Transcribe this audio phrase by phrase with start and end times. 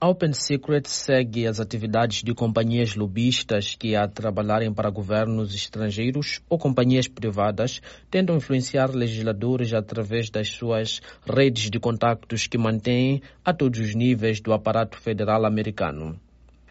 [0.00, 6.40] A Open Secret segue as atividades de companhias lobistas que, a trabalharem para governos estrangeiros
[6.48, 13.52] ou companhias privadas, tentam influenciar legisladores através das suas redes de contactos que mantêm a
[13.52, 16.16] todos os níveis do aparato federal americano.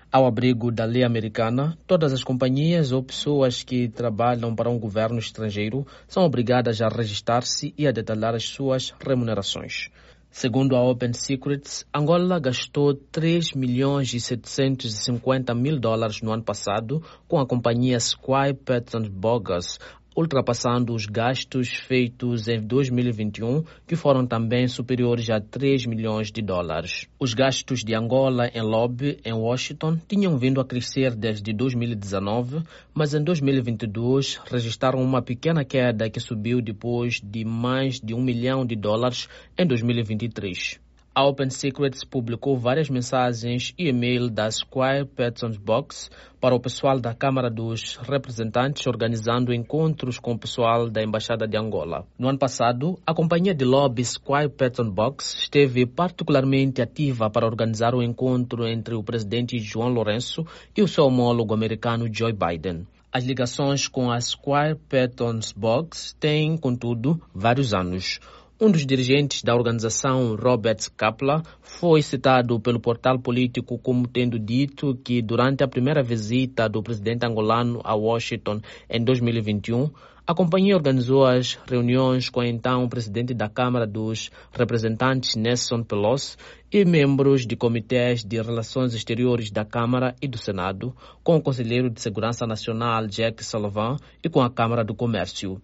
[0.09, 5.19] Ao abrigo da lei americana, todas as companhias ou pessoas que trabalham para um governo
[5.19, 9.91] estrangeiro são obrigadas a registrar-se e a detalhar as suas remunerações.
[10.29, 17.01] Segundo a Open Secrets, Angola gastou 3 milhões e 750 mil dólares no ano passado
[17.27, 19.79] com a companhia Squire Patton Bogus
[20.17, 27.07] ultrapassando os gastos feitos em 2021, que foram também superiores a 3 milhões de dólares.
[27.19, 32.63] Os gastos de Angola em lobby em Washington tinham vindo a crescer desde 2019,
[32.95, 38.65] mas em 2022 registraram uma pequena queda que subiu depois de mais de um milhão
[38.65, 40.86] de dólares em 2023.
[41.17, 46.99] A Open Secrets publicou várias mensagens e e-mail da Squire Patton's Box para o pessoal
[46.99, 52.05] da Câmara dos Representantes, organizando encontros com o pessoal da Embaixada de Angola.
[52.19, 57.95] No ano passado, a companhia de lobby Squire Patton Box esteve particularmente ativa para organizar
[57.95, 60.45] o encontro entre o presidente João Lourenço
[60.77, 62.85] e o seu homólogo americano Joe Biden.
[63.11, 68.19] As ligações com a Squire Patton's Box têm, contudo, vários anos.
[68.59, 74.95] Um dos dirigentes da organização, Robert Kapla, foi citado pelo portal político como tendo dito
[75.03, 79.91] que durante a primeira visita do presidente angolano a Washington em 2021,
[80.25, 86.35] a companhia organizou as reuniões com então presidente da Câmara dos Representantes, Nelson Pelosi,
[86.71, 91.91] e membros de comitês de relações exteriores da Câmara e do Senado, com o conselheiro
[91.91, 95.61] de Segurança Nacional, Jack Sullivan, e com a Câmara do Comércio.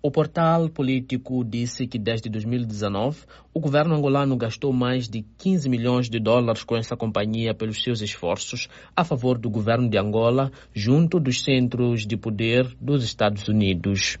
[0.00, 6.08] O portal político disse que desde 2019 o governo angolano gastou mais de 15 milhões
[6.08, 11.18] de dólares com essa companhia pelos seus esforços a favor do governo de Angola junto
[11.18, 14.16] dos centros de poder dos Estados Unidos.